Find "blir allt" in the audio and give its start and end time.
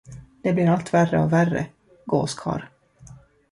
0.53-0.93